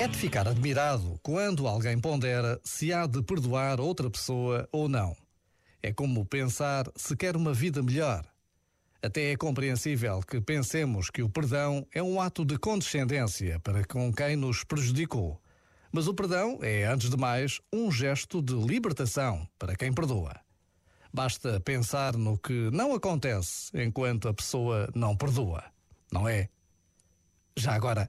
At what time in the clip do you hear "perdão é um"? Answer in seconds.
11.28-12.20